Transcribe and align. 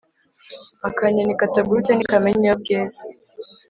Akanyoni 0.87 1.33
katagurutse 1.39 1.91
ntikamenya 1.93 2.41
iyo 2.47 2.55
bweze. 2.61 3.01